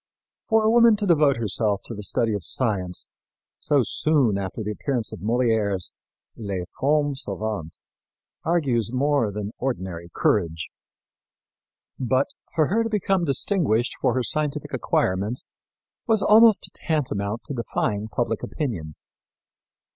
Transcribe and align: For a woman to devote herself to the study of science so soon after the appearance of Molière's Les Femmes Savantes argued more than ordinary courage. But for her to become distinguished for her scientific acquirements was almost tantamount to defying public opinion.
For 0.49 0.63
a 0.63 0.69
woman 0.71 0.95
to 0.95 1.05
devote 1.05 1.37
herself 1.37 1.81
to 1.85 1.93
the 1.93 2.01
study 2.01 2.33
of 2.33 2.43
science 2.43 3.05
so 3.59 3.81
soon 3.83 4.35
after 4.35 4.63
the 4.63 4.71
appearance 4.71 5.13
of 5.13 5.19
Molière's 5.19 5.93
Les 6.35 6.63
Femmes 6.79 7.21
Savantes 7.23 7.79
argued 8.43 8.85
more 8.93 9.31
than 9.31 9.51
ordinary 9.59 10.09
courage. 10.11 10.71
But 11.99 12.29
for 12.55 12.65
her 12.69 12.83
to 12.83 12.89
become 12.89 13.25
distinguished 13.25 13.95
for 14.01 14.15
her 14.15 14.23
scientific 14.23 14.73
acquirements 14.73 15.49
was 16.07 16.23
almost 16.23 16.71
tantamount 16.73 17.43
to 17.43 17.53
defying 17.53 18.07
public 18.07 18.41
opinion. 18.41 18.95